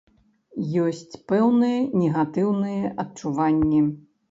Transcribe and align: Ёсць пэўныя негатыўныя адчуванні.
Ёсць 0.83 1.19
пэўныя 1.33 1.85
негатыўныя 2.05 2.93
адчуванні. 3.07 3.87